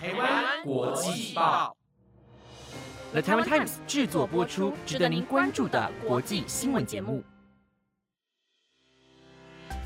[0.00, 1.76] 台湾国际报
[3.10, 7.20] ，The Taiwan Times 制作播出，值得您关注的国际新闻节目。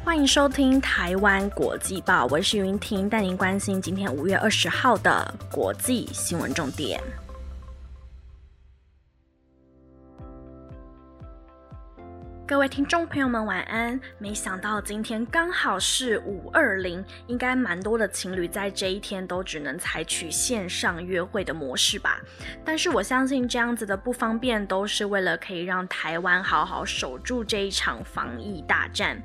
[0.04, 7.02] 欢迎收听台湾国际报，我是云婷，带您关心今天五月二十号的国际新闻重点。
[12.45, 13.98] 各位听众朋友们，晚安！
[14.18, 22.20] 没想到今天刚好是五二零，应该蛮多的情侣在这一天都只能采取线上约会的模式吧。
[22.65, 29.16] 但是我相信这样子的不方便，都是为了可以让台湾好好守住这一场防疫大战。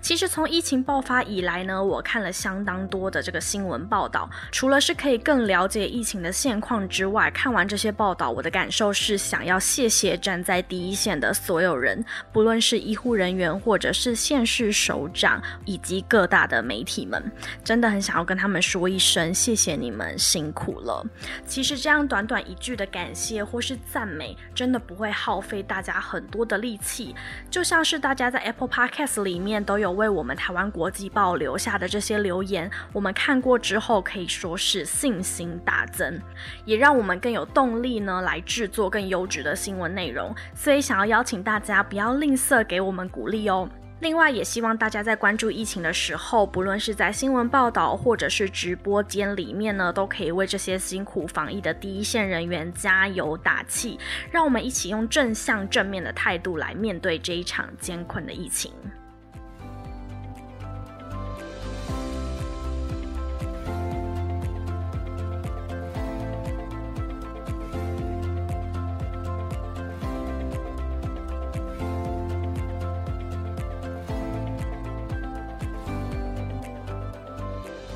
[0.00, 12.86] 其实从疫情爆发以来呢，我看了相当多的这个新闻报道，除了是可以更了解疫情的现况之外，看完这些报道，我的感受是想要谢谢站在第一线的所有人，不论是。
[12.86, 17.20] 医护人员，或者是县市首长，以及各大的媒体们，
[17.64, 21.04] 真的很想要跟他们说一声谢谢你们辛苦了。
[21.46, 27.12] 其实这样短短一句的感谢或是赞美，真的不会耗费大家很多的力气。
[27.50, 36.20] 就像是大家在 Apple Podcast 里面都有为我们台湾国际报留下的这些留言，我们看过之后可以说是信心大增，
[36.64, 40.32] 也让我们更有动力呢来制作更优质的新闻内容。
[40.54, 42.55] 所以想要邀请大家不要吝啬。
[42.64, 43.68] 给我们鼓励哦。
[44.00, 53.98] 另外，也希望大家在关注疫情的时候，不论是在新闻报道或者是直播间里面呢，都可以为这些辛苦防疫的第一线人员加油打气。
[54.30, 58.70] 让我们一起用正向正面的态度来面对这一场艰困的疫情。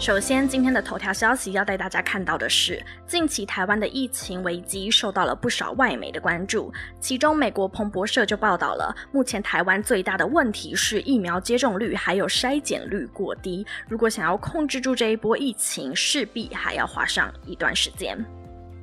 [0.01, 6.73] 首先，今天的头条消息要带大家看到的是，近期台湾的疫情危机受到了不少外媒的关注。
[6.99, 13.65] 其中，美国彭博社就报道了，目前台湾最大的问题是疫苗接种率还有筛检率过低。
[13.91, 18.19] 如果想要控制住这一波疫情，势必还要花上一段时间。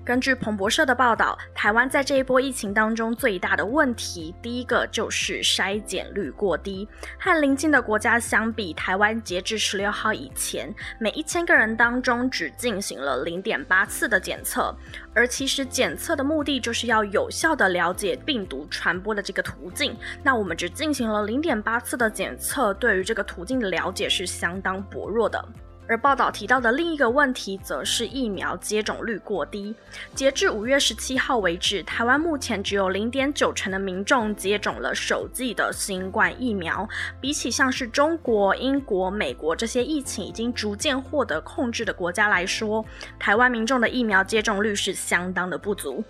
[0.08, 6.88] 根据彭博社的报道，台湾在这一波疫情当中最大的问题，第一个就是筛检率过低。
[7.20, 14.74] 和邻近的国家相比，台湾截至十六号以前，每一千个人当中只进行了零点八次的检测。
[15.14, 19.94] 而其实检测的目的就是要有效的了解病毒传播的这个途径。
[20.24, 25.46] 那我们只进行了零点八次的检测，对于这个途径的了解是相当薄弱的。
[25.88, 29.74] 而报道提到的另一个问题，则是疫苗接种率过低。
[30.14, 36.88] 截至五月十七号为止，台湾目前只有零点九成的民众接种了首剂的新冠疫苗。
[37.22, 42.84] 比起像是中国、英国、美国这些疫情已经逐渐获得控制的国家来说，
[43.18, 46.04] 台湾民众的疫苗接种率是相当的不足。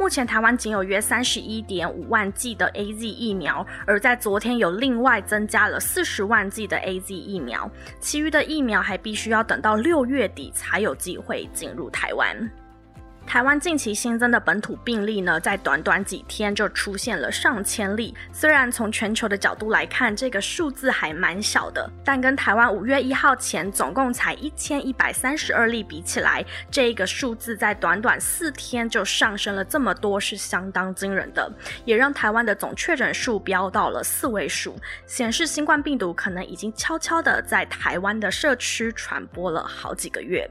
[0.00, 12.34] 目前台湾仅有约三十一点五万剂的 A Z 疫苗，而在昨天有另外增加了四十万剂的 A Z 疫苗，其余的疫苗还必须要等到六月底才有机会进入台湾。
[13.30, 18.12] 台湾近期新增的本土病例呢，在短短几天就出现了上千例。
[18.32, 31.48] 虽然从全球的角度来看，这个数字还蛮小的，但跟台湾五月一号前总共才一千一百三十二例比起来，这个数字在短短四天就上升了这么多，是相当惊人的，
[31.84, 34.74] 也让台湾的总确诊数飙到了四位数，
[35.06, 40.50] 显示新冠病毒可能已经悄悄的在台湾的社区传播了好几个月。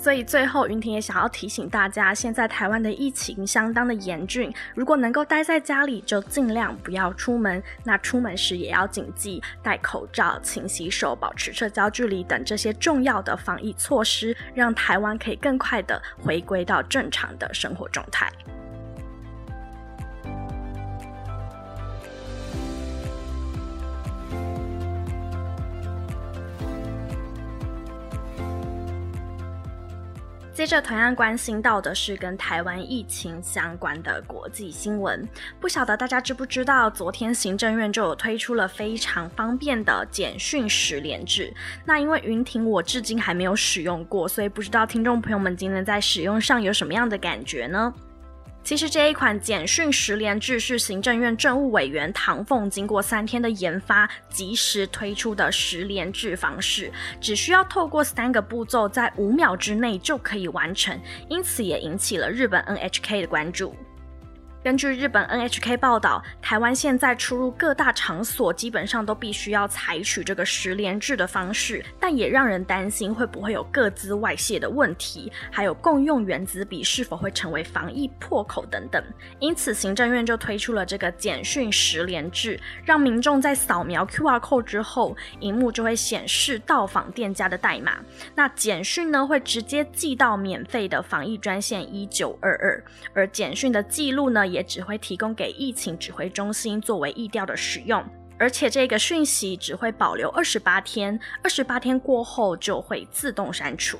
[0.00, 7.62] 所以最后，云婷也想要提醒大家，现在台湾的疫情相当的严峻，如果能够待在家里，就尽量不要出门。
[7.84, 18.32] 那出门时也要谨记戴口罩、勤洗手、保持社交距离等这些重要的防疫措施，让台湾可以更快的回归到正常的生活状态。
[30.70, 35.28] 着，同样关心到的是跟台湾疫情相关的国际新闻。
[35.58, 41.52] 不晓得大家知不知道，昨天行政院就有推出了非常方便的简讯十连制。
[41.84, 47.92] 那因为云庭我至今还没有使用过，所以不知道听众朋友们今天在使用上有什么样的感觉呢？
[48.70, 56.88] 其实这一款简讯十连制是行政院政务委员唐凤经过三天的研发，及时推出的十连制方式，
[57.20, 60.96] 只需要透过三个步骤，在五秒之内就可以完成，
[61.28, 63.74] 因此也引起了日本 NHK 的关注。
[64.62, 79.02] 根据日本 NHK 报道，台湾现在出入各大场所基本上都必须要采取这个十连制的方式，但也让人担心会不会有各自外泄的问题，还有共用原子笔是否会成为防疫破口等等。
[79.38, 87.96] 因此，行政院就推出了这个简讯十连制，让民众在扫描 QR code 之后，荧幕就会显示到访店家的代码。
[88.34, 92.84] 那简讯呢会直接寄到免费的防疫专线一九二二，
[93.14, 94.49] 而简讯的记录呢？
[94.50, 98.04] 也只会提供给疫情指挥中心作为疫调的使用，
[98.38, 103.98] 而且这个讯息只会保留二十八天，二十八天过后就会自动删除。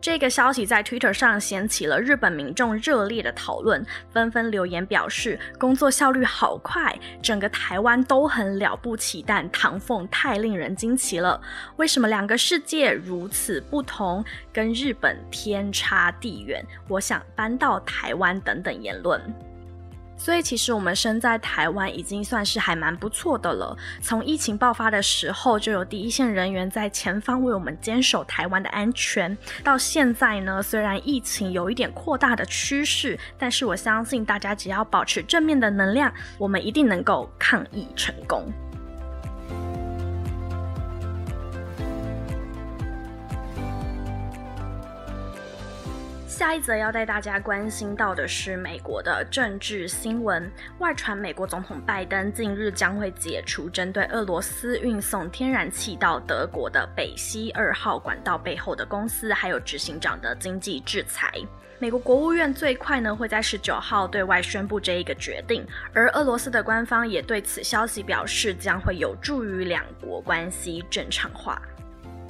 [0.00, 11.40] 这个消息在 Twitter 上掀起了日本民众热烈的讨论，纷纷留言表示工作效率好快，整个台湾都很了不起，但唐凤太令人惊奇了。
[11.78, 16.64] 为什么两个世界如此不同，跟日本天差地远？
[16.86, 19.20] 我想搬到台湾等等言论。
[20.18, 23.74] 所以，其实我们身在台湾已经算是还蛮不错的了。
[24.02, 29.34] 从疫情爆发的时候，就有第一线人员在前方为我们坚守台湾的安全。
[29.62, 38.52] 到现在呢，虽然疫情有一点扩大的趋势，但是我相信大家只要保持正面的能量，我们一定能够抗疫成功。
[46.38, 50.48] 下一则要带大家关心到的是美国的政治新闻。
[50.78, 61.28] 外传美国总统拜登近日将会解除针对俄罗斯运送天然气到德国的北溪二号管道背后的公司还有执行长的经济制裁。
[61.80, 71.60] 美国国务院最快呢会在十九号对外宣布这一个决定，而俄罗斯的官方也对此消息表示将会有助于两国关系正常化。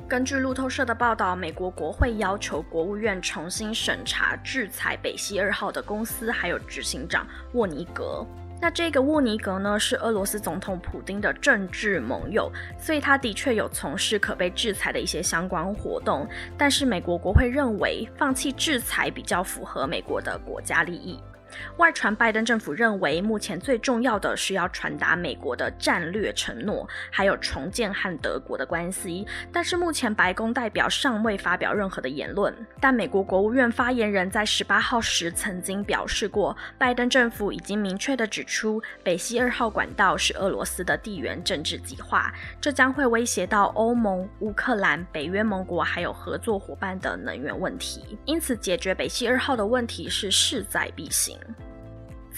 [0.09, 8.27] 根据路透社的报道，美国国会要求国务院重新审查制裁北溪二号的公司，还有执行长沃尼格。
[8.59, 16.27] 那这个沃尼格呢，是俄罗斯总统普京的政治盟友，所以他的确有从事可被制裁的一些相关活动。
[16.57, 21.21] 但是美国国会认为，放弃制裁比较符合美国的国家利益。
[21.77, 29.27] 外传拜登政府认为，目前最重要的是要传达美国的战略承诺，还有重建和德国的关系。
[29.53, 32.55] 但是目前白宫代表尚未发表任何的言论。
[32.81, 48.19] 但美国国务院发言人在十八号时曾经表示过，拜登政府已经明确的指出，北溪二号管道是俄罗斯的地缘政治计划，这将会威胁到欧盟、乌克兰、北约盟国还有合作伙伴的能源问题。
[48.25, 51.39] 因此，解决北溪二号的问题是势在必行。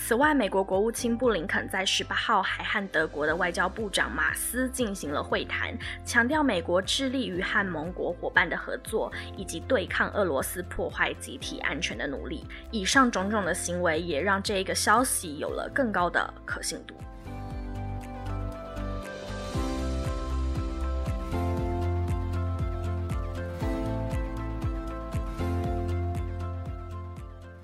[0.02, 5.73] 此外，美国国务卿布林肯在十八号还和德国的外交部长马斯进行了会谈，
[6.05, 12.44] 强调美国致力于和盟国伙伴的合作，以及对抗俄罗斯破坏集体安全的努力。
[12.73, 16.94] 以上种种的行为也让这一个消息有了更高的可信度。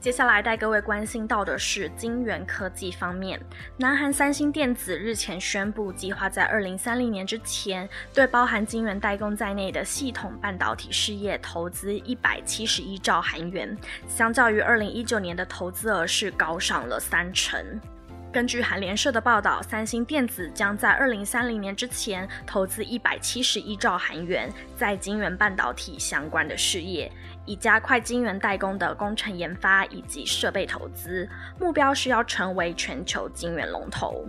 [0.07, 3.41] 接下来带各位关心到的是晶圆科技方面，
[3.77, 13.77] 南韩三星电子日前宣布，计划在二零三零年之前，对包含晶圆代工在内的系统半导体事业投资一百七十一兆韩元，
[14.07, 17.61] 相较于二零一九年的投资额是高上了三成。
[18.37, 27.11] 根据韩联社的报道，三星电子将在二零三零年之前投资一百七十一兆韩元在晶圆半导体相关的事业。
[27.47, 31.27] 以加快晶圆代工的工程研发以及设备投资，
[31.59, 34.29] 目标是要成为全球晶圆龙头。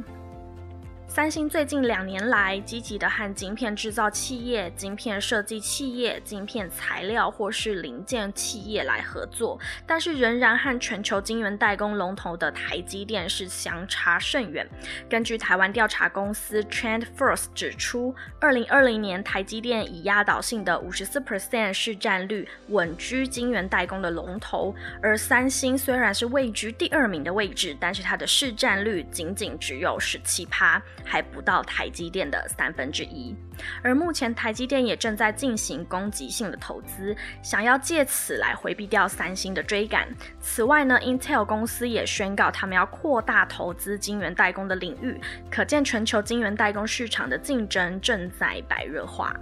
[1.09, 14.67] 三星最近两年来积极的和晶片制造企业、晶片设计企业、晶片材料或是零件企业来合作，但是仍然和全球晶圆代工龙头的台积电是相差甚远。
[15.09, 30.79] 根据台湾调查公司 Trend First 指出，二零二零年台积电以压倒性的五十四 percent 市占率稳居晶圆代工的龙头，而三星虽然是位居第二名的位置，但是它的市占率仅仅只有十七趴。
[31.03, 33.35] 还不到台积电的三分之一，
[33.81, 40.07] 而目前台积电也正在进行攻击性的投资，想要借此来回避掉三星的追赶。
[40.39, 49.33] 此外呢，Intel 公司也宣告他们要扩大投资晶圆代工的领域，可见全球晶圆代工市场的竞争正在白热化。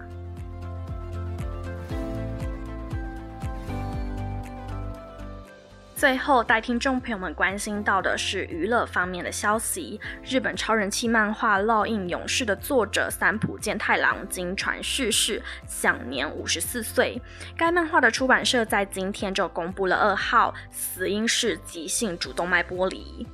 [5.96, 9.98] 最后，带听众朋友们关心到的是娱乐方面的消息。
[10.26, 17.22] 日本超人气漫画《烙印勇士》的作者三浦健太郎经传逝世，享年五十四岁。
[17.56, 23.26] 该漫画的出版社在今天就公布了噩耗，死因是急性主动脉剥离。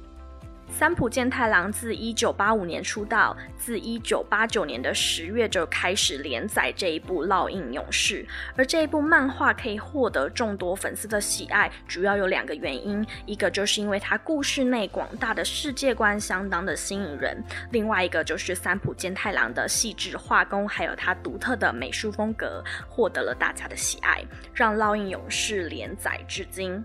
[0.82, 8.24] 三浦健太郎自一九八五年出道，自一九八九年的十月就开始连载这一部《烙印勇士》，
[8.58, 17.38] 而这一部漫画可以获得众多粉丝的喜爱，主要有两个原因，一个就是因为它故事内广大的世界观相当的吸引人，
[17.72, 26.84] 另外一个就是三浦健太郎的细致画工，还有他独特的美术风格，获得了大家的喜爱，让《烙印勇士》连载至今。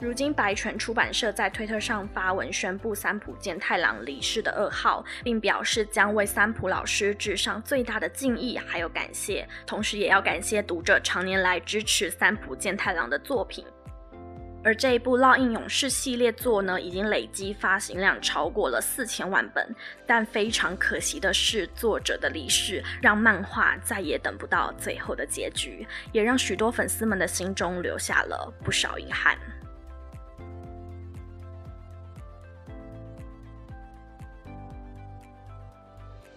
[0.00, 13.64] 如今，白泉出版社在推特上发文宣布三浦健太郎离世的噩耗，并表示将为三浦老师致上最大的敬意还有感谢，同时也要感谢读者常年来支持三浦健太郎的作品。
[14.64, 19.74] 而这一部《烙印勇士》系列作呢，已经累积发行量超过了四千万本，
[20.06, 29.38] 但非常可惜的是，作者的离世让漫画再也等不到最后的结局，也让许多粉丝们的心中留下了不少遗憾。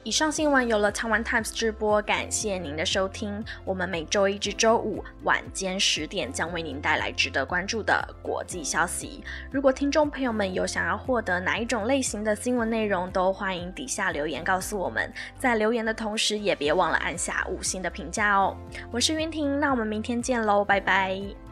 [0.07, 3.43] 以上新闻由了台湾 Times 直播，感谢您的收听。
[3.65, 9.21] 我们每周一至周五晚间十点将为您带来值得关注的国际消息。
[9.51, 15.11] 如果听众朋友们有想要获得哪一种类型的新闻内容，都欢迎底下留言告诉我们。
[15.37, 18.55] 在留言的同时，也别忘了按下五星的评价哦。
[18.89, 21.46] 我是云婷，那我们明天见喽，拜拜。